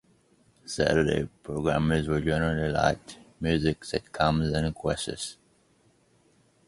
Saturday 0.65 1.29
programmes 1.43 2.07
were 2.07 2.19
generally 2.21 2.71
light: 2.71 3.19
music, 3.39 3.81
sitcoms 3.81 4.51
and 4.51 4.73
quizzes. 4.73 5.37